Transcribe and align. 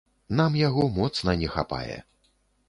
Нам 0.39 0.55
яго 0.61 0.85
моцна 0.95 1.37
не 1.43 1.51
хапае. 1.59 1.99